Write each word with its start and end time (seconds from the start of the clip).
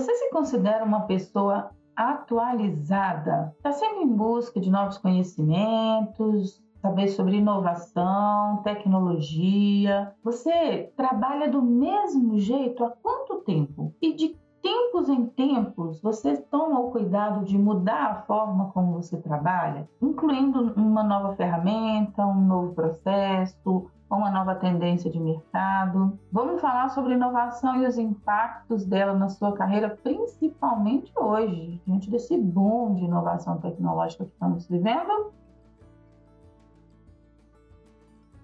Você 0.00 0.14
se 0.14 0.30
considera 0.30 0.82
uma 0.82 1.02
pessoa 1.02 1.72
atualizada? 1.94 3.54
Está 3.58 3.70
sempre 3.70 3.98
em 4.04 4.08
busca 4.08 4.58
de 4.58 4.70
novos 4.70 4.96
conhecimentos, 4.96 6.58
saber 6.80 7.08
sobre 7.08 7.36
inovação, 7.36 8.62
tecnologia. 8.62 10.14
Você 10.24 10.90
trabalha 10.96 11.50
do 11.50 11.60
mesmo 11.60 12.38
jeito 12.38 12.82
há 12.82 12.90
quanto 12.90 13.42
tempo? 13.42 13.94
E 14.00 14.14
de 14.14 14.38
tempos 14.62 15.10
em 15.10 15.26
tempos 15.26 16.00
você 16.00 16.34
toma 16.34 16.80
o 16.80 16.90
cuidado 16.90 17.44
de 17.44 17.58
mudar 17.58 18.06
a 18.06 18.22
forma 18.22 18.70
como 18.72 18.94
você 18.94 19.18
trabalha, 19.18 19.86
incluindo 20.00 20.72
uma 20.80 21.02
nova 21.02 21.36
ferramenta, 21.36 22.26
um 22.26 22.40
novo 22.40 22.72
processo, 22.74 23.90
uma 24.16 24.30
nova 24.30 24.54
tendência 24.54 25.10
de 25.10 25.20
mercado. 25.20 26.18
Vamos 26.32 26.60
falar 26.60 26.88
sobre 26.90 27.14
inovação 27.14 27.82
e 27.82 27.86
os 27.86 27.96
impactos 27.96 28.84
dela 28.84 29.14
na 29.14 29.28
sua 29.28 29.52
carreira, 29.52 29.98
principalmente 30.02 31.12
hoje, 31.16 31.80
diante 31.86 32.10
desse 32.10 32.36
boom 32.36 32.96
de 32.96 33.04
inovação 33.04 33.58
tecnológica 33.58 34.24
que 34.24 34.32
estamos 34.32 34.66
vivendo. 34.66 35.32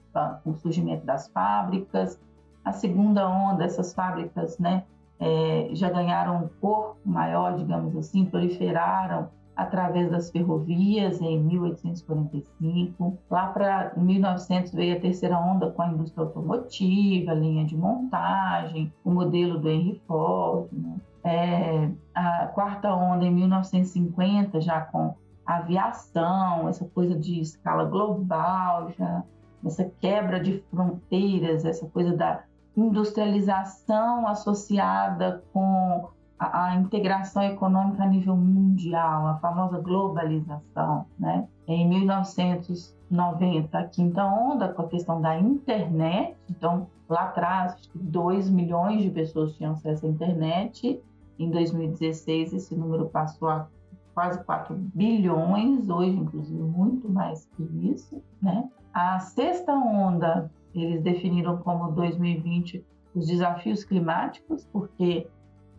com 0.44 0.52
o 0.52 0.56
surgimento 0.56 1.06
das 1.06 1.30
fábricas, 1.30 2.20
a 2.64 2.72
segunda 2.72 3.30
onda, 3.30 3.64
essas 3.64 3.94
fábricas, 3.94 4.58
né, 4.58 4.84
é, 5.20 5.70
já 5.72 5.90
ganharam 5.90 6.44
um 6.44 6.50
corpo 6.60 6.98
maior, 7.06 7.56
digamos 7.56 7.96
assim, 7.96 8.26
proliferaram 8.26 9.30
através 9.56 10.10
das 10.12 10.30
ferrovias 10.32 11.22
em 11.22 11.42
1845. 11.42 13.18
Lá 13.30 13.48
para 13.48 13.94
1900 13.96 14.74
veio 14.74 14.98
a 14.98 15.00
terceira 15.00 15.40
onda 15.40 15.72
com 15.72 15.82
a 15.82 15.88
indústria 15.88 16.26
automotiva, 16.26 17.34
linha 17.34 17.66
de 17.66 17.78
montagem, 17.78 18.92
o 19.04 19.12
modelo 19.12 19.60
do 19.60 19.70
Henry 19.70 20.02
Ford. 20.08 20.68
Né? 20.72 20.98
É, 21.24 21.90
a 22.14 22.48
quarta 22.48 22.94
onda 22.94 23.26
em 23.26 23.34
1950 23.34 24.62
já 24.62 24.82
com 24.82 25.16
aviação, 25.46 26.68
essa 26.68 26.86
coisa 26.86 27.16
de 27.16 27.40
escala 27.40 27.86
global, 27.86 28.92
já 28.98 29.24
essa 29.66 29.90
quebra 30.00 30.40
de 30.40 30.64
fronteiras, 30.70 31.66
essa 31.66 31.88
coisa 31.88 32.16
da 32.16 32.44
industrialização 32.78 34.28
associada 34.28 35.44
com 35.52 36.08
a, 36.38 36.66
a, 36.66 36.76
integração 36.76 37.44
econômica 37.44 38.04
a 38.04 38.08
nível 38.08 38.36
mundial, 38.36 39.28
a 39.28 39.38
famosa 39.38 39.80
globalização, 39.80 41.06
né? 41.18 41.48
Em 41.68 41.88
1990, 41.88 43.78
a 43.78 43.84
quinta 43.86 44.26
onda 44.26 44.70
com 44.70 44.82
a 44.82 44.88
questão 44.88 45.22
da 45.22 45.40
internet, 45.40 46.36
então 46.50 46.88
lá 47.08 47.24
atrás 47.24 47.90
2 47.96 48.50
milhões 48.50 49.02
de 49.04 49.10
pessoas 49.10 49.56
tinham 49.56 49.74
acesso 49.74 50.06
à 50.06 50.10
internet, 50.10 51.02
em 51.40 51.50
2016 51.50 52.54
esse 52.54 52.76
número 52.76 53.08
passou 53.08 53.50
a 53.50 53.68
quase 54.14 54.44
4 54.44 54.76
bilhões, 54.76 55.90
hoje 55.90 56.18
inclusive 56.18 56.62
muito 56.62 57.10
mais 57.10 57.46
que 57.56 57.64
isso, 57.92 58.22
né? 58.42 58.70
A 58.94 59.20
sexta 59.20 59.74
onda 59.74 60.50
eles 60.74 61.02
definiram 61.02 61.58
como 61.58 61.92
2020 61.92 62.84
os 63.14 63.28
desafios 63.28 63.84
climáticos, 63.84 64.66
porque 64.72 65.28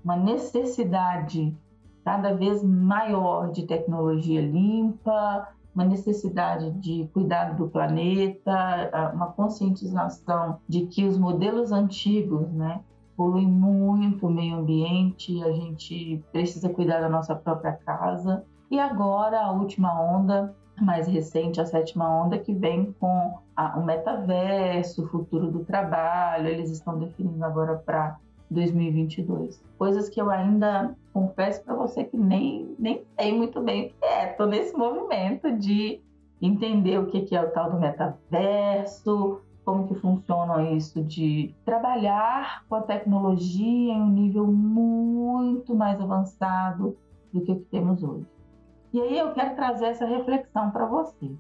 uma 0.07 0.15
necessidade 0.15 1.53
cada 2.05 2.33
vez 2.33 2.63
maior 2.63 3.51
de 3.51 3.67
tecnologia 3.67 4.41
limpa, 4.41 5.49
uma 5.75 5.85
necessidade 5.85 6.71
de 6.79 7.11
cuidado 7.13 7.57
do 7.57 7.69
planeta, 7.69 9.13
uma 9.13 9.33
conscientização 9.33 10.61
de 10.69 10.87
que 10.87 11.05
os 11.05 11.19
modelos 11.19 11.73
antigos, 11.73 12.49
né, 12.53 12.81
poluem 13.17 13.49
muito 13.49 14.29
o 14.29 14.31
meio 14.31 14.59
ambiente, 14.59 15.43
a 15.43 15.51
gente 15.51 16.23
precisa 16.31 16.69
cuidar 16.69 17.01
da 17.01 17.09
nossa 17.09 17.35
própria 17.35 17.73
casa. 17.73 18.45
E 18.71 18.79
agora 18.79 19.41
a 19.41 19.51
última 19.51 20.01
onda 20.01 20.55
mais 20.81 21.09
recente, 21.09 21.61
a 21.61 21.67
sétima 21.67 22.09
onda, 22.09 22.39
que 22.39 22.55
vem 22.55 22.95
com 23.01 23.41
a, 23.57 23.77
o 23.77 23.85
metaverso, 23.85 25.03
o 25.03 25.09
futuro 25.09 25.51
do 25.51 25.65
trabalho, 25.65 26.47
eles 26.47 26.71
estão 26.71 26.97
definindo 26.97 27.45
agora 27.45 27.75
para 27.75 28.19
2022. 28.51 29.63
Coisas 29.79 30.09
que 30.09 30.21
eu 30.21 30.31
ainda 30.31 30.97
confesso 31.13 31.63
para 31.65 31.75
você 31.75 32.05
que 32.05 32.17
nem, 32.17 32.75
nem 32.79 33.03
sei 33.19 33.37
muito 33.37 33.61
bem 33.61 33.87
o 33.87 33.89
que 33.89 34.05
é. 34.05 34.31
Estou 34.31 34.47
nesse 34.47 34.77
movimento 34.77 35.51
de 35.53 36.01
entender 36.41 36.99
o 36.99 37.07
que, 37.07 37.35
é 37.35 37.43
o 37.43 37.51
tal 37.51 37.71
do 37.71 37.81
metaverso, 37.81 39.41
como 39.65 39.89
que 39.89 39.95
funciona 39.97 40.71
isso 40.71 41.03
de 41.03 41.55
trabalhar 41.65 42.65
com 42.69 42.77
a 42.77 42.83
tecnologia 42.83 43.93
em 43.93 44.01
um 44.01 44.11
nível 44.11 44.47
muito 44.47 45.75
mais 45.75 46.01
avançado 46.01 46.97
do 47.33 47.41
que 47.41 47.53
o 47.53 47.57
que 47.57 47.65
temos 47.65 48.03
hoje. 48.03 48.27
E 48.93 49.01
aí 49.01 49.19
eu 49.19 49.33
quero 49.33 49.57
trazer 49.57 49.87
essa 49.87 50.07
reflexão 50.07 50.71
para 50.71 50.87
você. 50.87 51.33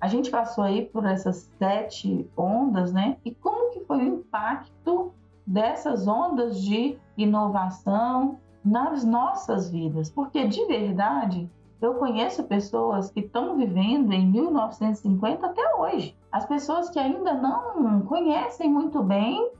A 0.00 0.08
gente 0.08 0.30
passou 0.30 0.64
aí 0.64 0.84
por 0.86 1.06
essas 1.06 1.50
sete 1.58 2.28
ondas, 2.36 2.92
né? 2.92 3.16
E 3.24 3.34
como 3.34 3.70
que 3.72 3.80
foi 3.80 3.98
o 3.98 4.18
impacto 4.18 5.12
dessas 5.46 6.08
ondas 6.08 6.60
de 6.60 6.98
inovação 7.16 8.38
nas 8.64 9.04
nossas 9.04 9.70
vidas? 9.70 10.10
Porque 10.10 10.46
de 10.46 10.64
verdade, 10.66 11.50
eu 11.80 11.94
conheço 11.94 12.44
pessoas 12.44 13.10
que 13.10 13.20
estão 13.20 13.56
vivendo 13.56 14.12
em 14.12 14.26
1950 14.30 15.46
até 15.46 15.74
hoje. 15.76 16.16
As 16.32 16.46
pessoas 16.46 16.90
que 16.90 16.98
ainda 16.98 17.34
não 17.34 18.00
conhecem 18.02 18.70
muito 18.70 19.02
bem 19.02 19.50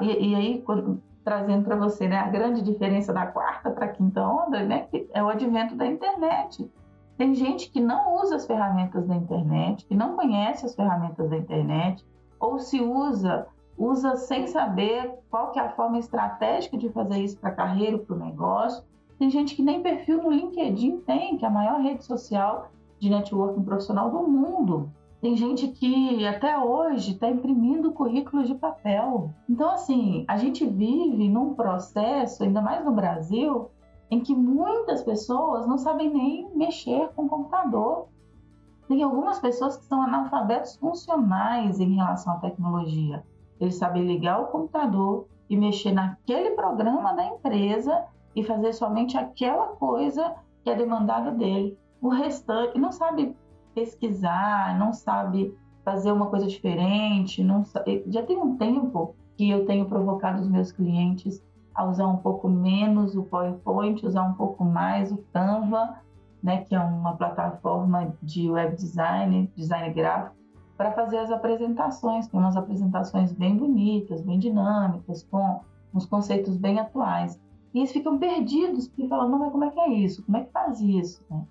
e, 0.00 0.30
e, 0.30 0.34
aí, 0.34 0.62
quando, 0.62 1.02
trazendo 1.24 1.64
para 1.64 1.76
você 1.76 2.08
né, 2.08 2.18
a 2.18 2.28
grande 2.28 2.62
diferença 2.62 3.12
da 3.12 3.26
quarta 3.26 3.70
para 3.70 3.86
a 3.86 3.88
quinta 3.88 4.26
onda, 4.26 4.62
né, 4.62 4.86
que 4.90 5.08
é 5.12 5.22
o 5.22 5.28
advento 5.28 5.74
da 5.74 5.86
internet. 5.86 6.68
Tem 7.16 7.34
gente 7.34 7.70
que 7.70 7.80
não 7.80 8.16
usa 8.16 8.36
as 8.36 8.46
ferramentas 8.46 9.06
da 9.06 9.14
internet, 9.14 9.84
que 9.86 9.94
não 9.94 10.16
conhece 10.16 10.66
as 10.66 10.74
ferramentas 10.74 11.28
da 11.30 11.36
internet, 11.36 12.04
ou 12.40 12.58
se 12.58 12.80
usa, 12.80 13.46
usa 13.76 14.16
sem 14.16 14.46
saber 14.46 15.18
qual 15.30 15.50
que 15.50 15.58
é 15.58 15.62
a 15.62 15.70
forma 15.70 15.98
estratégica 15.98 16.76
de 16.76 16.88
fazer 16.90 17.18
isso 17.18 17.38
para 17.38 17.50
a 17.50 17.54
carreira, 17.54 17.98
para 17.98 18.14
o 18.14 18.18
negócio. 18.18 18.84
Tem 19.18 19.30
gente 19.30 19.54
que 19.54 19.62
nem 19.62 19.82
perfil 19.82 20.22
no 20.22 20.30
LinkedIn 20.30 20.98
tem, 21.00 21.36
que 21.36 21.44
é 21.44 21.48
a 21.48 21.50
maior 21.50 21.80
rede 21.80 22.04
social 22.04 22.70
de 22.98 23.08
networking 23.10 23.62
profissional 23.62 24.10
do 24.10 24.28
mundo. 24.28 24.90
Tem 25.20 25.36
gente 25.36 25.68
que 25.68 26.26
até 26.26 26.58
hoje 26.58 27.12
está 27.12 27.28
imprimindo 27.30 27.92
currículos 27.92 28.48
de 28.48 28.56
papel. 28.56 29.30
Então, 29.48 29.70
assim, 29.70 30.24
a 30.26 30.36
gente 30.36 30.66
vive 30.66 31.28
num 31.28 31.54
processo, 31.54 32.42
ainda 32.42 32.60
mais 32.60 32.84
no 32.84 32.90
Brasil, 32.90 33.70
em 34.10 34.18
que 34.18 34.34
muitas 34.34 35.02
pessoas 35.04 35.66
não 35.66 35.78
sabem 35.78 36.12
nem 36.12 36.50
mexer 36.56 37.08
com 37.14 37.26
o 37.26 37.28
computador. 37.28 38.08
Tem 38.88 39.02
algumas 39.02 39.38
pessoas 39.38 39.76
que 39.76 39.84
são 39.84 40.02
analfabetos 40.02 40.76
funcionais 40.76 41.78
em 41.78 41.94
relação 41.94 42.32
à 42.34 42.36
tecnologia. 42.38 43.24
Eles 43.62 43.76
sabem 43.76 44.04
ligar 44.04 44.40
o 44.40 44.46
computador 44.46 45.28
e 45.48 45.56
mexer 45.56 45.92
naquele 45.92 46.50
programa 46.50 47.12
da 47.14 47.24
empresa 47.24 48.06
e 48.34 48.42
fazer 48.42 48.72
somente 48.72 49.16
aquela 49.16 49.68
coisa 49.68 50.34
que 50.64 50.70
é 50.70 50.74
demandada 50.74 51.30
dele. 51.30 51.78
O 52.00 52.08
restante 52.08 52.76
não 52.76 52.90
sabe 52.90 53.36
pesquisar, 53.72 54.76
não 54.76 54.92
sabe 54.92 55.56
fazer 55.84 56.10
uma 56.10 56.26
coisa 56.26 56.48
diferente, 56.48 57.44
não 57.44 57.64
sabe... 57.64 58.02
já 58.08 58.24
tem 58.24 58.36
um 58.36 58.56
tempo 58.56 59.14
que 59.36 59.48
eu 59.48 59.64
tenho 59.64 59.86
provocado 59.86 60.40
os 60.40 60.48
meus 60.48 60.72
clientes 60.72 61.40
a 61.72 61.84
usar 61.84 62.08
um 62.08 62.16
pouco 62.16 62.48
menos 62.48 63.14
o 63.14 63.22
PowerPoint, 63.22 64.04
usar 64.04 64.24
um 64.24 64.34
pouco 64.34 64.64
mais 64.64 65.12
o 65.12 65.18
Canva, 65.32 66.00
né, 66.42 66.64
que 66.64 66.74
é 66.74 66.80
uma 66.80 67.16
plataforma 67.16 68.12
de 68.20 68.50
web 68.50 68.74
design, 68.74 69.48
design 69.54 69.94
gráfico, 69.94 70.41
para 70.76 70.92
fazer 70.92 71.18
as 71.18 71.30
apresentações. 71.30 72.26
Tem 72.26 72.38
umas 72.38 72.56
apresentações 72.56 73.32
bem 73.32 73.56
bonitas, 73.56 74.20
bem 74.22 74.38
dinâmicas, 74.38 75.22
com 75.30 75.60
uns 75.94 76.06
conceitos 76.06 76.56
bem 76.56 76.78
atuais. 76.78 77.40
E 77.74 77.78
eles 77.78 77.92
ficam 77.92 78.18
perdidos, 78.18 78.88
porque 78.88 79.08
falam, 79.08 79.28
não, 79.28 79.38
mas 79.38 79.52
como 79.52 79.64
é 79.64 79.70
que 79.70 79.80
é 79.80 79.88
isso? 79.88 80.22
Como 80.24 80.36
é 80.36 80.44
que 80.44 80.52
faz 80.52 80.80
isso? 80.80 81.24
Né? 81.30 81.42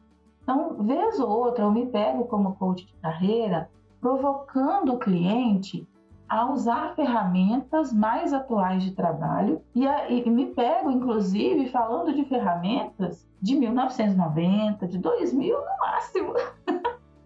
Então, 0.44 0.84
vez 0.84 1.20
ou 1.20 1.30
outra, 1.30 1.66
eu 1.66 1.72
me 1.72 1.86
pego 1.86 2.26
como 2.26 2.56
coach 2.56 2.86
de 2.86 2.94
carreira 2.96 3.70
provocando 4.00 4.94
o 4.94 5.00
cliente 5.00 5.88
a 6.28 6.50
usar 6.50 6.96
ferramentas 6.96 7.92
mais 7.94 8.34
atuais 8.34 8.84
de 8.84 8.92
trabalho 8.92 9.62
e, 9.76 9.86
a, 9.86 10.10
e, 10.10 10.28
me 10.30 10.48
pego, 10.48 10.90
inclusive, 10.90 11.68
falando 11.70 12.14
de 12.14 12.24
ferramentas 12.24 13.28
de 13.42 13.56
1990, 13.56 14.88
de 14.88 14.98
2000 14.98 15.58
no 15.58 15.78
máximo. 15.80 16.34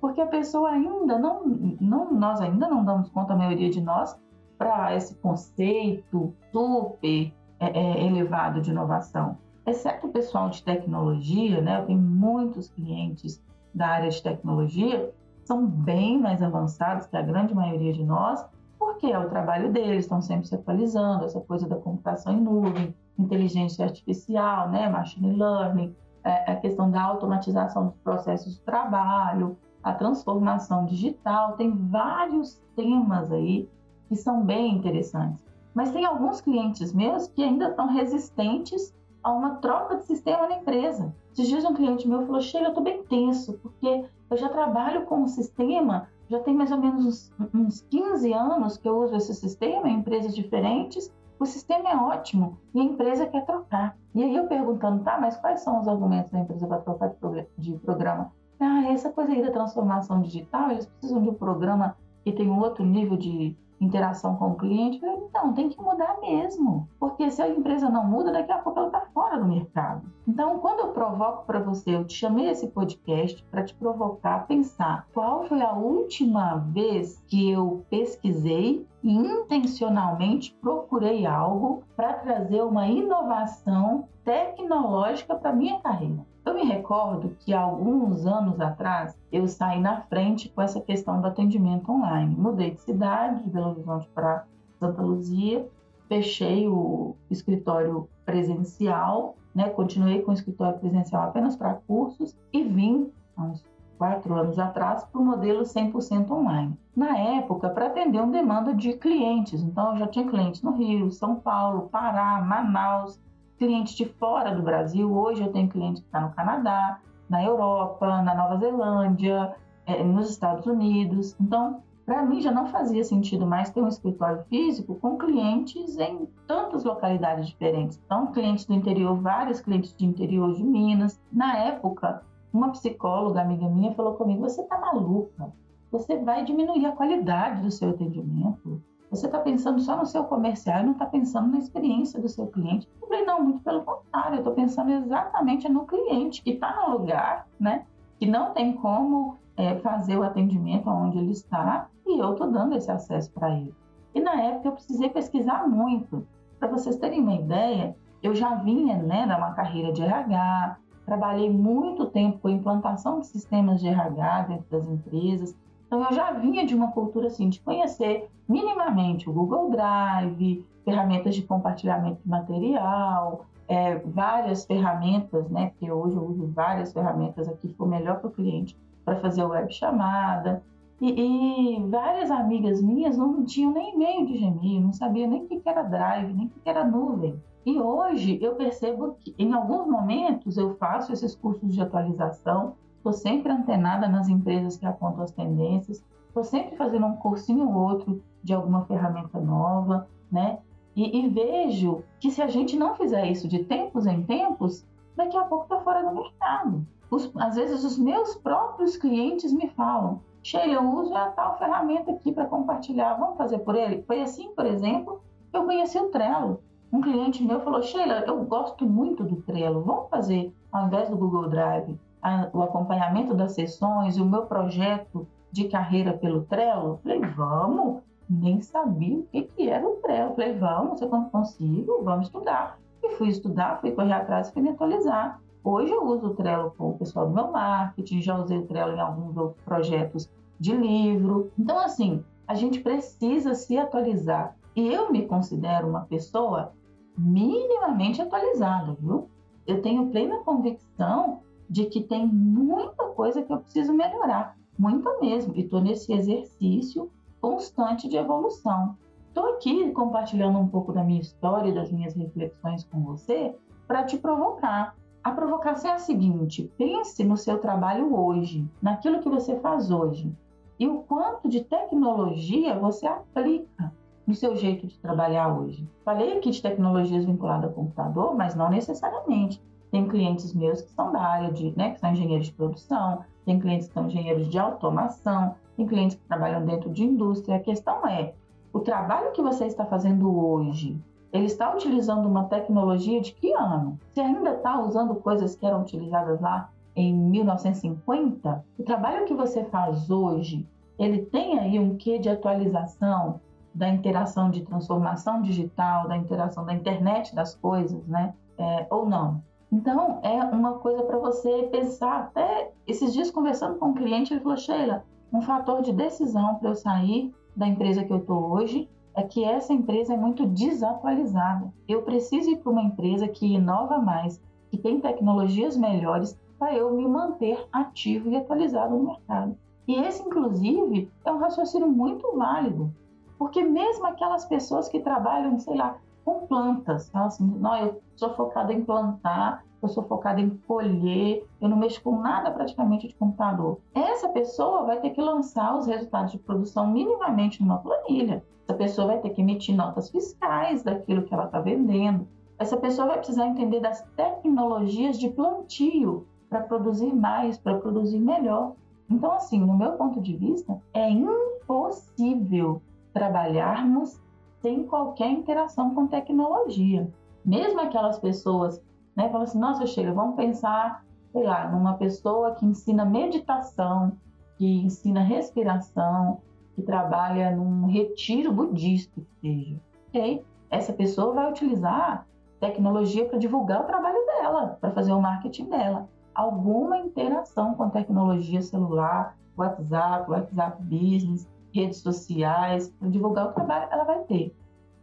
Porque 0.05 0.21
a 0.21 0.27
pessoa 0.27 0.69
ainda 0.69 1.17
não, 1.17 1.43
não, 1.81 2.13
nós 2.13 2.39
ainda 2.39 2.67
não 2.67 2.85
damos 2.85 3.09
conta, 3.09 3.33
a 3.33 3.35
maioria 3.35 3.71
de 3.71 3.81
nós, 3.81 4.15
para 4.55 4.95
esse 4.95 5.15
conceito 5.15 6.31
super 6.51 7.33
é, 7.59 7.79
é, 7.79 8.05
elevado 8.05 8.61
de 8.61 8.69
inovação 8.69 9.35
exceto 9.65 10.05
o 10.05 10.11
pessoal 10.11 10.51
de 10.51 10.61
tecnologia, 10.61 11.59
né? 11.59 11.79
Eu 11.79 11.87
tenho 11.87 11.99
muitos 11.99 12.69
clientes 12.69 13.43
da 13.73 13.87
área 13.87 14.11
de 14.11 14.21
tecnologia, 14.21 15.11
são 15.43 15.65
bem 15.65 16.21
mais 16.21 16.43
avançados 16.43 17.07
que 17.07 17.17
a 17.17 17.23
grande 17.23 17.55
maioria 17.55 17.91
de 17.91 18.03
nós, 18.03 18.45
porque 18.77 19.07
é 19.07 19.17
o 19.17 19.27
trabalho 19.27 19.73
deles, 19.73 20.03
estão 20.05 20.21
sempre 20.21 20.47
se 20.47 20.53
atualizando, 20.53 21.25
essa 21.25 21.41
coisa 21.41 21.67
da 21.67 21.77
computação 21.77 22.33
em 22.33 22.41
nuvem, 22.41 22.95
inteligência 23.17 23.83
artificial, 23.83 24.69
né? 24.69 24.87
Machine 24.87 25.35
learning, 25.35 25.95
é, 26.23 26.51
a 26.51 26.57
questão 26.57 26.91
da 26.91 27.01
automatização 27.01 27.87
dos 27.87 27.97
processos 28.03 28.53
de 28.53 28.61
trabalho, 28.61 29.57
a 29.85 29.93
transformação 29.93 30.83
digital, 30.83 31.53
tem 31.53 31.71
vários 31.71 32.59
temas 32.75 33.31
aí 33.31 33.69
que 34.09 34.15
são 34.15 34.43
bem 34.43 34.73
interessantes. 34.73 35.45
Mas 35.75 35.91
tem 35.91 36.03
alguns 36.03 36.41
clientes 36.41 36.91
meus 36.91 37.27
que 37.27 37.43
ainda 37.43 37.69
estão 37.69 37.87
resistentes 37.87 38.91
a 39.21 39.31
uma 39.31 39.57
troca 39.57 39.97
de 39.97 40.05
sistema 40.05 40.47
na 40.47 40.55
empresa. 40.55 41.13
Esses 41.33 41.47
dias 41.47 41.63
um 41.65 41.75
cliente 41.75 42.07
meu 42.07 42.25
falou, 42.25 42.41
Sheila, 42.41 42.67
eu 42.67 42.69
estou 42.69 42.83
bem 42.83 43.03
tenso, 43.03 43.59
porque 43.59 44.05
eu 44.31 44.37
já 44.37 44.49
trabalho 44.49 45.05
com 45.05 45.21
o 45.21 45.27
sistema, 45.27 46.09
já 46.29 46.39
tem 46.39 46.55
mais 46.55 46.71
ou 46.71 46.79
menos 46.79 47.05
uns, 47.05 47.33
uns 47.53 47.81
15 47.81 48.33
anos 48.33 48.77
que 48.77 48.89
eu 48.89 48.97
uso 48.97 49.15
esse 49.15 49.35
sistema 49.35 49.87
em 49.87 49.99
empresas 49.99 50.33
diferentes, 50.33 51.13
o 51.39 51.45
sistema 51.45 51.89
é 51.89 51.95
ótimo 51.95 52.57
e 52.73 52.79
a 52.79 52.83
empresa 52.83 53.27
quer 53.27 53.45
trocar. 53.45 53.95
E 54.15 54.23
aí 54.23 54.35
eu 54.35 54.47
perguntando, 54.47 55.03
tá, 55.03 55.19
mas 55.19 55.37
quais 55.37 55.59
são 55.59 55.79
os 55.79 55.87
argumentos 55.87 56.31
da 56.31 56.39
empresa 56.39 56.65
para 56.65 56.79
trocar 56.79 57.13
de 57.55 57.77
programa? 57.77 58.31
Ah, 58.59 58.91
essa 58.91 59.11
coisa 59.11 59.31
aí 59.31 59.41
da 59.41 59.51
transformação 59.51 60.21
digital, 60.21 60.71
eles 60.71 60.85
precisam 60.85 61.21
de 61.21 61.29
um 61.29 61.33
programa 61.33 61.97
que 62.23 62.31
tem 62.31 62.49
um 62.49 62.59
outro 62.59 62.85
nível 62.85 63.17
de 63.17 63.55
interação 63.79 64.35
com 64.35 64.51
o 64.51 64.55
cliente, 64.55 64.99
então 65.05 65.53
tem 65.53 65.69
que 65.69 65.81
mudar 65.81 66.19
mesmo, 66.21 66.87
porque 66.99 67.29
se 67.29 67.41
a 67.41 67.49
empresa 67.49 67.89
não 67.89 68.05
muda, 68.05 68.31
daqui 68.31 68.51
a 68.51 68.57
pouco 68.57 68.79
ela 68.79 68.87
está 68.87 69.01
fora 69.13 69.37
do 69.37 69.45
mercado. 69.45 70.09
Então, 70.27 70.59
quando 70.59 70.79
eu 70.79 70.87
provoco 70.93 71.45
para 71.45 71.59
você, 71.59 71.95
eu 71.95 72.05
te 72.05 72.13
chamei 72.13 72.49
esse 72.49 72.67
podcast 72.67 73.43
para 73.51 73.63
te 73.63 73.75
provocar 73.75 74.35
a 74.35 74.39
pensar 74.39 75.07
qual 75.13 75.45
foi 75.45 75.61
a 75.61 75.73
última 75.73 76.55
vez 76.55 77.21
que 77.27 77.51
eu 77.51 77.85
pesquisei 77.89 78.87
e 79.03 79.13
intencionalmente 79.13 80.55
procurei 80.61 81.25
algo 81.25 81.83
para 81.95 82.13
trazer 82.13 82.63
uma 82.63 82.87
inovação 82.87 84.07
tecnológica 84.23 85.35
para 85.35 85.53
minha 85.53 85.79
carreira. 85.79 86.25
Eu 86.45 86.53
me 86.53 86.63
recordo 86.63 87.35
que 87.39 87.53
alguns 87.55 88.27
anos 88.27 88.61
atrás 88.61 89.17
eu 89.31 89.47
saí 89.47 89.81
na 89.81 90.01
frente 90.01 90.47
com 90.49 90.61
essa 90.61 90.79
questão 90.79 91.19
do 91.19 91.25
atendimento 91.25 91.91
online. 91.91 92.35
Mudei 92.35 92.69
de 92.69 92.81
cidade, 92.81 93.43
de 93.43 93.49
Belo 93.49 93.71
Horizonte 93.71 94.07
para 94.13 94.45
Santa 94.79 95.01
Luzia, 95.01 95.67
fechei 96.07 96.67
o 96.67 97.15
escritório 97.31 98.07
presencial, 98.23 99.35
né? 99.55 99.69
continuei 99.69 100.21
com 100.21 100.29
o 100.29 100.33
escritório 100.35 100.77
presencial 100.77 101.23
apenas 101.23 101.55
para 101.55 101.73
cursos 101.73 102.37
e 102.53 102.63
vim 102.63 103.11
há 103.35 103.41
uns 103.41 103.65
quatro 103.97 104.35
anos 104.35 104.59
atrás 104.59 105.03
para 105.03 105.19
o 105.19 105.25
modelo 105.25 105.63
100% 105.63 106.29
online. 106.29 106.77
Na 106.95 107.17
época, 107.17 107.69
para 107.69 107.87
atender 107.87 108.21
uma 108.21 108.31
demanda 108.31 108.71
de 108.71 108.93
clientes, 108.93 109.63
então 109.63 109.93
eu 109.93 109.97
já 109.97 110.07
tinha 110.07 110.27
clientes 110.27 110.61
no 110.61 110.71
Rio, 110.71 111.09
São 111.11 111.35
Paulo, 111.35 111.89
Pará, 111.89 112.39
Manaus, 112.41 113.19
clientes 113.57 113.95
de 113.95 114.05
fora 114.05 114.53
do 114.53 114.61
Brasil. 114.61 115.11
Hoje 115.11 115.43
eu 115.43 115.51
tenho 115.51 115.69
cliente 115.69 116.01
que 116.01 116.07
está 116.07 116.21
no 116.21 116.31
Canadá, 116.31 116.99
na 117.29 117.43
Europa, 117.43 118.21
na 118.21 118.35
Nova 118.35 118.57
Zelândia, 118.57 119.55
é, 119.85 120.03
nos 120.03 120.29
Estados 120.29 120.65
Unidos. 120.65 121.35
Então, 121.39 121.81
para 122.05 122.23
mim 122.23 122.39
já 122.39 122.51
não 122.51 122.67
fazia 122.67 123.03
sentido 123.03 123.45
mais 123.45 123.71
ter 123.71 123.81
um 123.81 123.87
escritório 123.87 124.43
físico 124.49 124.95
com 124.95 125.17
clientes 125.17 125.97
em 125.97 126.27
tantas 126.45 126.83
localidades 126.83 127.47
diferentes. 127.47 127.99
Então, 128.05 128.31
clientes 128.31 128.65
do 128.65 128.73
interior, 128.73 129.19
vários 129.19 129.61
clientes 129.61 129.95
de 129.95 130.05
interior 130.05 130.53
de 130.53 130.63
Minas. 130.63 131.19
Na 131.31 131.57
época, 131.57 132.21
uma 132.53 132.69
psicóloga 132.69 133.41
amiga 133.41 133.67
minha 133.67 133.93
falou 133.95 134.13
comigo: 134.13 134.41
"Você 134.41 134.61
está 134.61 134.79
maluca? 134.79 135.51
Você 135.91 136.17
vai 136.17 136.43
diminuir 136.43 136.85
a 136.85 136.91
qualidade 136.91 137.61
do 137.61 137.71
seu 137.71 137.89
atendimento. 137.91 138.81
Você 139.15 139.27
está 139.27 139.39
pensando 139.39 139.79
só 139.79 139.95
no 139.95 140.05
seu 140.05 140.25
comercial 140.25 140.81
e 140.81 140.83
não 140.83 140.91
está 140.91 141.05
pensando 141.05 141.49
na 141.49 141.57
experiência 141.57 142.19
do 142.19 142.27
seu 142.27 142.47
cliente. 142.47 142.85
Eu 143.01 143.07
falei, 143.07 143.23
não, 143.23 143.41
muito 143.41 143.63
pelo 143.63 143.81
contrário, 143.81 144.35
eu 144.35 144.39
estou 144.39 144.53
pensando 144.53 144.91
exatamente 144.91 145.69
no 145.69 145.85
cliente 145.85 146.43
que 146.43 146.49
está 146.49 146.75
no 146.81 146.97
lugar, 146.97 147.47
né? 147.57 147.85
Que 148.19 148.25
não 148.25 148.51
tem 148.51 148.73
como 148.73 149.37
é, 149.55 149.77
fazer 149.77 150.17
o 150.17 150.23
atendimento 150.23 150.89
onde 150.89 151.17
ele 151.17 151.31
está 151.31 151.87
e 152.05 152.19
eu 152.19 152.33
estou 152.33 152.51
dando 152.51 152.75
esse 152.75 152.91
acesso 152.91 153.31
para 153.31 153.51
ele. 153.51 153.73
E 154.13 154.19
na 154.19 154.33
época 154.33 154.67
eu 154.67 154.73
precisei 154.73 155.07
pesquisar 155.07 155.65
muito. 155.65 156.27
Para 156.59 156.67
vocês 156.67 156.97
terem 156.97 157.21
uma 157.21 157.35
ideia, 157.35 157.95
eu 158.21 158.35
já 158.35 158.55
vinha 158.55 158.97
né, 158.97 159.25
uma 159.33 159.53
carreira 159.53 159.93
de 159.93 160.03
RH, 160.03 160.77
trabalhei 161.05 161.49
muito 161.49 162.07
tempo 162.07 162.39
com 162.39 162.49
implantação 162.49 163.21
de 163.21 163.27
sistemas 163.27 163.79
de 163.79 163.87
RH 163.87 164.41
dentro 164.41 164.65
das 164.69 164.89
empresas, 164.89 165.55
então 165.95 166.09
eu 166.09 166.13
já 166.13 166.31
vinha 166.33 166.65
de 166.65 166.75
uma 166.75 166.91
cultura 166.91 167.27
assim 167.27 167.47
de 167.47 167.61
conhecer 167.61 168.29
minimamente 168.49 169.29
o 169.29 169.33
Google 169.33 169.69
Drive, 169.69 170.65
ferramentas 170.83 171.33
de 171.33 171.41
compartilhamento 171.41 172.21
de 172.21 172.29
material, 172.29 173.45
é, 173.65 173.95
várias 173.99 174.65
ferramentas, 174.65 175.49
né? 175.49 175.69
Porque 175.69 175.89
hoje 175.89 176.17
eu 176.17 176.23
uso 176.25 176.47
várias 176.47 176.91
ferramentas 176.91 177.47
aqui, 177.47 177.69
ficou 177.69 177.87
melhor 177.87 178.19
para 178.19 178.27
o 178.27 178.31
cliente 178.31 178.77
para 179.05 179.15
fazer 179.21 179.45
web 179.45 179.71
chamada. 179.73 180.61
E, 180.99 181.77
e, 181.77 181.89
várias 181.89 182.29
amigas 182.29 182.81
minhas 182.81 183.17
não 183.17 183.45
tinham 183.45 183.71
nem 183.71 183.95
e-mail 183.95 184.25
de 184.25 184.37
Gmail, 184.37 184.81
não 184.81 184.93
sabia 184.93 185.27
nem 185.27 185.43
o 185.43 185.47
que 185.47 185.61
era 185.65 185.81
Drive, 185.81 186.33
nem 186.33 186.47
o 186.47 186.49
que 186.49 186.69
era 186.69 186.85
nuvem. 186.85 187.41
E 187.65 187.79
hoje 187.79 188.37
eu 188.41 188.55
percebo 188.55 189.15
que 189.19 189.33
em 189.39 189.53
alguns 189.53 189.87
momentos 189.87 190.57
eu 190.57 190.75
faço 190.75 191.13
esses 191.13 191.35
cursos 191.35 191.73
de 191.73 191.81
atualização, 191.81 192.75
estou 193.05 193.13
sempre 193.13 193.51
antenada 193.51 194.07
nas 194.07 194.27
empresas 194.27 194.77
que 194.77 194.85
apontam 194.85 195.23
as 195.23 195.31
tendências, 195.31 196.03
estou 196.27 196.43
sempre 196.43 196.75
fazendo 196.75 197.05
um 197.05 197.15
cursinho 197.15 197.69
ou 197.69 197.75
outro 197.75 198.19
de 198.41 198.51
alguma 198.51 198.83
ferramenta 198.85 199.39
nova, 199.39 200.07
né? 200.31 200.57
E, 200.95 201.19
e, 201.19 201.29
vejo 201.29 202.03
que 202.19 202.31
se 202.31 202.41
a 202.41 202.47
gente 202.47 202.75
não 202.75 202.95
fizer 202.95 203.27
isso 203.27 203.47
de 203.47 203.63
tempos 203.63 204.07
em 204.07 204.23
tempos, 204.23 204.83
daqui 205.15 205.37
a 205.37 205.43
pouco 205.43 205.65
está 205.65 205.79
fora 205.81 206.01
do 206.01 206.15
mercado. 206.15 206.87
Os, 207.11 207.31
às 207.35 207.55
vezes 207.55 207.83
os 207.83 207.99
meus 207.99 208.35
próprios 208.35 208.97
clientes 208.97 209.53
me 209.53 209.67
falam, 209.69 210.21
Sheila, 210.41 210.73
eu 210.73 210.89
uso 210.89 211.13
a 211.13 211.29
tal 211.29 211.59
ferramenta 211.59 212.11
aqui 212.11 212.31
para 212.31 212.45
compartilhar, 212.45 213.15
vamos 213.15 213.37
fazer 213.37 213.59
por 213.59 213.75
ele? 213.75 214.01
Foi 214.03 214.19
assim, 214.21 214.49
por 214.55 214.65
exemplo, 214.65 215.21
que 215.51 215.57
eu 215.57 215.65
conheci 215.65 215.99
o 215.99 216.09
Trello. 216.09 216.59
Um 216.91 217.01
cliente 217.01 217.43
meu 217.43 217.59
falou, 217.59 217.83
Sheila, 217.83 218.23
eu 218.25 218.43
gosto 218.45 218.85
muito 218.85 219.23
do 219.23 219.35
Trello, 219.43 219.83
vamos 219.83 220.09
fazer, 220.09 220.51
ao 220.71 220.87
invés 220.87 221.09
do 221.09 221.17
Google 221.17 221.49
Drive, 221.49 221.99
a, 222.25 222.49
o 222.51 222.63
acompanhamento 222.63 223.35
das 223.35 223.51
sessões 223.51 224.17
o 224.17 224.25
meu 224.25 224.47
projeto 224.47 225.27
de 225.51 225.65
carreira 225.65 226.13
pelo 226.13 226.41
Trello? 226.45 226.99
Falei, 227.03 227.19
vamos, 227.19 228.01
nem 228.27 228.59
sabia 228.61 229.19
o 229.19 229.23
que, 229.23 229.43
que 229.43 229.69
era 229.69 229.87
o 229.87 229.97
Trello. 229.97 230.33
Falei, 230.33 230.57
vamos, 230.57 230.99
eu 230.99 231.07
consigo, 231.07 232.01
vamos 232.03 232.25
estudar. 232.25 232.79
E 233.03 233.11
fui 233.11 233.29
estudar, 233.29 233.79
fui 233.79 233.91
correr 233.91 234.13
atrás 234.13 234.49
fui 234.49 234.63
me 234.63 234.69
atualizar. 234.69 235.39
Hoje 235.63 235.91
eu 235.91 236.03
uso 236.03 236.27
o 236.27 236.33
Trello 236.33 236.73
com 236.75 236.89
o 236.89 236.97
pessoal 236.97 237.27
do 237.27 237.33
meu 237.33 237.51
marketing, 237.51 238.21
já 238.21 238.35
usei 238.35 238.57
o 238.57 238.65
Trello 238.65 238.93
em 238.93 238.99
alguns 238.99 239.37
outros 239.37 239.63
projetos 239.63 240.27
de 240.59 240.75
livro. 240.75 241.51
Então, 241.59 241.77
assim, 241.77 242.23
a 242.47 242.55
gente 242.55 242.79
precisa 242.79 243.53
se 243.53 243.77
atualizar. 243.77 244.55
E 244.75 244.91
eu 244.91 245.11
me 245.11 245.27
considero 245.27 245.87
uma 245.87 246.01
pessoa 246.01 246.73
minimamente 247.15 248.19
atualizada, 248.19 248.97
viu? 248.99 249.29
Eu 249.65 249.81
tenho 249.81 250.07
plena 250.07 250.39
convicção 250.39 251.41
de 251.69 251.85
que 251.85 252.01
tem 252.01 252.25
muita 252.25 253.05
coisa 253.09 253.41
que 253.41 253.51
eu 253.51 253.59
preciso 253.59 253.93
melhorar, 253.93 254.57
muita 254.77 255.19
mesmo, 255.19 255.55
e 255.55 255.61
estou 255.61 255.81
nesse 255.81 256.13
exercício 256.13 257.11
constante 257.41 258.07
de 258.07 258.17
evolução. 258.17 258.97
Estou 259.27 259.53
aqui 259.53 259.91
compartilhando 259.91 260.57
um 260.57 260.67
pouco 260.67 260.93
da 260.93 261.03
minha 261.03 261.21
história 261.21 261.69
e 261.69 261.73
das 261.73 261.91
minhas 261.91 262.15
reflexões 262.15 262.83
com 262.85 263.01
você 263.01 263.55
para 263.87 264.03
te 264.03 264.17
provocar. 264.17 264.95
A 265.23 265.31
provocação 265.31 265.91
é 265.91 265.93
a 265.95 265.99
seguinte: 265.99 266.71
pense 266.77 267.23
no 267.23 267.35
seu 267.35 267.57
trabalho 267.57 268.15
hoje, 268.15 268.65
naquilo 268.81 269.19
que 269.19 269.29
você 269.29 269.59
faz 269.59 269.91
hoje, 269.91 270.31
e 270.79 270.87
o 270.87 270.99
quanto 270.99 271.49
de 271.49 271.63
tecnologia 271.63 272.77
você 272.77 273.07
aplica 273.07 273.93
no 274.25 274.33
seu 274.33 274.55
jeito 274.55 274.87
de 274.87 274.97
trabalhar 274.99 275.55
hoje. 275.57 275.87
Falei 276.03 276.37
aqui 276.37 276.49
de 276.49 276.61
tecnologias 276.61 277.25
vinculadas 277.25 277.65
ao 277.65 277.75
computador, 277.75 278.35
mas 278.35 278.55
não 278.55 278.69
necessariamente. 278.69 279.61
Tem 279.91 280.07
clientes 280.07 280.53
meus 280.53 280.81
que 280.81 280.91
são 280.91 281.11
da 281.11 281.21
área 281.21 281.51
de, 281.51 281.73
né, 281.77 281.91
que 281.91 281.99
são 281.99 282.11
engenheiros 282.11 282.47
de 282.47 282.53
produção, 282.53 283.23
tem 283.45 283.59
clientes 283.59 283.87
que 283.87 283.93
são 283.93 284.07
engenheiros 284.07 284.49
de 284.49 284.57
automação, 284.57 285.55
tem 285.77 285.85
clientes 285.85 286.17
que 286.17 286.27
trabalham 286.27 286.65
dentro 286.65 286.89
de 286.89 287.03
indústria. 287.03 287.57
A 287.57 287.59
questão 287.59 288.05
é, 288.07 288.33
o 288.73 288.79
trabalho 288.79 289.31
que 289.31 289.41
você 289.41 289.65
está 289.65 289.85
fazendo 289.85 290.37
hoje, 290.37 290.99
ele 291.31 291.45
está 291.45 291.73
utilizando 291.73 292.27
uma 292.27 292.45
tecnologia 292.45 293.21
de 293.21 293.33
que 293.33 293.53
ano? 293.53 293.99
Você 294.13 294.21
ainda 294.21 294.51
está 294.51 294.81
usando 294.81 295.15
coisas 295.15 295.55
que 295.55 295.65
eram 295.65 295.81
utilizadas 295.81 296.41
lá 296.41 296.69
em 296.95 297.13
1950? 297.13 298.65
O 298.77 298.83
trabalho 298.83 299.25
que 299.25 299.33
você 299.33 299.63
faz 299.65 300.09
hoje, 300.09 300.67
ele 300.97 301.19
tem 301.25 301.59
aí 301.59 301.79
um 301.79 301.95
quê 301.95 302.17
de 302.19 302.29
atualização 302.29 303.39
da 303.73 303.89
interação 303.89 304.49
de 304.49 304.61
transformação 304.61 305.41
digital, 305.41 306.07
da 306.07 306.15
interação 306.15 306.65
da 306.65 306.73
internet 306.73 307.35
das 307.35 307.53
coisas, 307.55 308.07
né? 308.07 308.33
É, 308.57 308.87
ou 308.89 309.05
não? 309.05 309.43
Então, 309.71 310.19
é 310.23 310.43
uma 310.45 310.79
coisa 310.79 311.03
para 311.03 311.17
você 311.17 311.63
pensar. 311.71 312.19
Até 312.19 312.71
esses 312.87 313.13
dias, 313.13 313.31
conversando 313.31 313.77
com 313.77 313.87
um 313.87 313.93
cliente, 313.93 314.33
ele 314.33 314.41
falou: 314.41 314.57
Sheila, 314.57 315.05
um 315.33 315.41
fator 315.41 315.81
de 315.81 315.91
decisão 315.91 316.55
para 316.55 316.69
eu 316.69 316.75
sair 316.75 317.33
da 317.55 317.67
empresa 317.67 318.03
que 318.03 318.11
eu 318.11 318.17
estou 318.17 318.51
hoje 318.51 318.89
é 319.15 319.23
que 319.23 319.43
essa 319.43 319.73
empresa 319.73 320.13
é 320.13 320.17
muito 320.17 320.45
desatualizada. 320.45 321.73
Eu 321.87 322.01
preciso 322.03 322.51
ir 322.51 322.57
para 322.57 322.71
uma 322.71 322.83
empresa 322.83 323.27
que 323.27 323.55
inova 323.55 323.97
mais, 323.97 324.41
que 324.69 324.77
tem 324.77 324.99
tecnologias 324.99 325.77
melhores 325.77 326.37
para 326.59 326.75
eu 326.75 326.93
me 326.93 327.07
manter 327.07 327.65
ativo 327.71 328.29
e 328.29 328.35
atualizado 328.35 328.95
no 328.95 329.05
mercado. 329.05 329.57
E 329.87 329.95
esse, 329.95 330.21
inclusive, 330.21 331.11
é 331.23 331.31
um 331.31 331.37
raciocínio 331.37 331.87
muito 331.87 332.35
válido, 332.35 332.93
porque 333.37 333.63
mesmo 333.63 334.05
aquelas 334.05 334.45
pessoas 334.45 334.87
que 334.89 334.99
trabalham, 334.99 335.59
sei 335.59 335.75
lá, 335.75 335.97
com 336.25 336.47
plantas. 336.47 337.07
Então, 337.07 337.25
assim, 337.25 337.45
não, 337.45 337.77
eu 337.77 338.01
sou 338.15 338.33
focada 338.33 338.73
em 338.73 338.83
plantar, 338.83 339.63
eu 339.81 339.87
sou 339.87 340.03
focada 340.03 340.41
em 340.41 340.49
colher, 340.67 341.45
eu 341.61 341.69
não 341.69 341.77
mexo 341.77 342.01
com 342.01 342.19
nada 342.19 342.49
praticamente 342.51 343.07
de 343.07 343.13
computador. 343.13 343.77
Essa 343.93 344.27
pessoa 344.29 344.83
vai 344.83 344.99
ter 344.99 345.11
que 345.11 345.21
lançar 345.21 345.77
os 345.77 345.85
resultados 345.85 346.31
de 346.31 346.39
produção 346.39 346.87
minimamente 346.87 347.61
numa 347.61 347.77
planilha. 347.77 348.43
Essa 348.67 348.75
pessoa 348.75 349.07
vai 349.07 349.19
ter 349.19 349.29
que 349.29 349.41
emitir 349.41 349.75
notas 349.75 350.09
fiscais 350.09 350.81
daquilo 350.81 351.21
que 351.21 351.33
ela 351.33 351.45
está 351.45 351.61
vendendo. 351.61 352.27
Essa 352.57 352.77
pessoa 352.77 353.07
vai 353.07 353.17
precisar 353.17 353.45
entender 353.45 353.79
das 353.79 354.01
tecnologias 354.15 355.19
de 355.19 355.29
plantio 355.29 356.25
para 356.49 356.61
produzir 356.61 357.13
mais, 357.13 357.57
para 357.57 357.77
produzir 357.77 358.17
melhor. 358.17 358.73
Então, 359.09 359.31
assim, 359.33 359.59
no 359.59 359.77
meu 359.77 359.91
ponto 359.91 360.19
de 360.19 360.35
vista, 360.35 360.81
é 360.93 361.07
impossível 361.09 362.81
trabalharmos 363.13 364.19
sem 364.65 364.83
qualquer 364.87 365.29
interação 365.29 365.93
com 365.93 366.07
tecnologia. 366.07 367.07
Mesmo 367.45 367.79
aquelas 367.79 368.17
pessoas, 368.17 368.81
né, 369.15 369.29
falam 369.29 369.43
assim, 369.43 369.59
nossa, 369.59 369.85
chega, 369.85 370.11
vamos 370.11 370.35
pensar, 370.35 371.05
sei 371.31 371.43
lá, 371.43 371.69
numa 371.69 371.93
pessoa 371.93 372.55
que 372.55 372.65
ensina 372.65 373.05
meditação, 373.05 374.17
que 374.57 374.65
ensina 374.65 375.21
respiração, 375.21 376.41
que 376.73 376.81
trabalha 376.81 377.55
num 377.55 377.85
retiro 377.85 378.51
budista, 378.51 379.21
que 379.21 379.27
seja. 379.39 379.79
Ok? 380.07 380.43
Essa 380.71 380.93
pessoa 380.93 381.35
vai 381.35 381.51
utilizar 381.51 382.25
tecnologia 382.59 383.25
para 383.25 383.37
divulgar 383.37 383.81
o 383.81 383.85
trabalho 383.85 384.25
dela, 384.25 384.79
para 384.81 384.89
fazer 384.93 385.13
o 385.13 385.21
marketing 385.21 385.69
dela. 385.69 386.09
Alguma 386.33 386.97
interação 386.97 387.75
com 387.75 387.91
tecnologia 387.91 388.63
celular, 388.63 389.37
WhatsApp, 389.55 390.27
WhatsApp 390.31 390.81
Business, 390.81 391.47
redes 391.75 391.99
sociais, 391.99 392.93
divulgar 393.01 393.49
o 393.49 393.53
trabalho, 393.53 393.89
ela 393.91 394.05
vai 394.05 394.19
ter. 394.23 394.55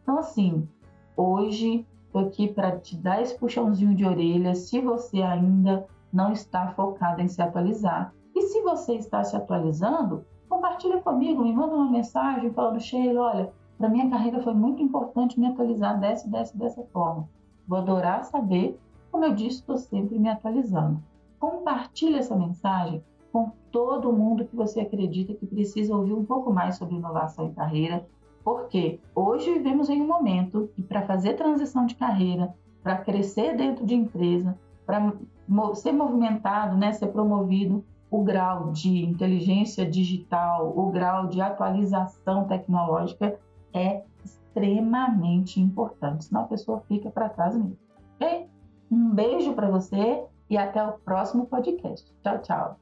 Então, 0.03 0.19
assim, 0.19 0.67
hoje 1.15 1.87
estou 2.07 2.23
aqui 2.23 2.49
para 2.49 2.79
te 2.79 2.97
dar 2.97 3.21
esse 3.21 3.39
puxãozinho 3.39 3.95
de 3.95 4.07
orelha 4.07 4.55
se 4.55 4.81
você 4.81 5.21
ainda 5.21 5.87
não 6.11 6.33
está 6.33 6.69
focado 6.69 7.21
em 7.21 7.29
se 7.29 7.43
atualizar. 7.43 8.15
E 8.35 8.43
se 8.43 8.63
você 8.63 8.95
está 8.95 9.23
se 9.23 9.37
atualizando, 9.37 10.25
compartilha 10.49 11.01
comigo, 11.03 11.43
me 11.43 11.53
manda 11.53 11.75
uma 11.75 11.91
mensagem 11.91 12.51
falando, 12.53 12.81
Sheila, 12.81 13.21
olha, 13.21 13.53
para 13.77 13.91
minha 13.91 14.09
carreira 14.09 14.43
foi 14.43 14.55
muito 14.55 14.83
importante 14.83 15.39
me 15.39 15.47
atualizar 15.47 16.01
dessa, 16.01 16.29
dessa, 16.29 16.57
dessa 16.57 16.83
forma. 16.85 17.29
Vou 17.69 17.79
adorar 17.79 18.25
saber, 18.25 18.79
como 19.11 19.25
eu 19.25 19.35
disse, 19.35 19.59
estou 19.59 19.77
sempre 19.77 20.19
me 20.19 20.31
atualizando. 20.31 21.03
Compartilhe 21.39 22.17
essa 22.17 22.35
mensagem 22.35 23.03
com 23.33 23.51
todo 23.71 24.13
mundo 24.13 24.45
que 24.45 24.55
você 24.55 24.81
acredita 24.81 25.35
que 25.35 25.47
precisa 25.47 25.97
ouvir 25.97 26.13
um 26.13 26.25
pouco 26.25 26.53
mais 26.53 26.77
sobre 26.77 26.97
inovação 26.97 27.49
e 27.49 27.55
carreira, 27.55 28.07
porque 28.45 29.01
hoje 29.15 29.53
vivemos 29.55 29.89
em 29.89 30.03
um 30.03 30.07
momento 30.07 30.69
que 30.75 30.83
para 30.83 31.03
fazer 31.03 31.35
transição 31.35 31.87
de 31.87 31.95
carreira, 31.95 32.55
para 32.83 32.99
crescer 32.99 33.57
dentro 33.57 33.87
de 33.87 33.95
empresa, 33.95 34.59
para 34.85 35.13
ser 35.75 35.93
movimentado, 35.93 36.77
né, 36.77 36.93
ser 36.93 37.09
promovido, 37.09 37.85
o 38.11 38.23
grau 38.23 38.73
de 38.73 39.05
inteligência 39.05 39.89
digital, 39.89 40.77
o 40.77 40.91
grau 40.91 41.29
de 41.29 41.41
atualização 41.41 42.45
tecnológica 42.45 43.39
é 43.73 44.03
extremamente 44.23 45.59
importante, 45.59 46.27
senão 46.27 46.43
a 46.43 46.47
pessoa 46.47 46.83
fica 46.87 47.11
para 47.11 47.31
trás 47.31 47.57
mesmo. 47.57 47.79
Um 48.91 49.15
beijo 49.15 49.55
para 49.55 49.71
você 49.71 50.23
e 50.51 50.59
até 50.59 50.85
o 50.85 50.93
próximo 50.99 51.47
podcast. 51.47 52.13
Tchau, 52.23 52.43
tchau. 52.43 52.82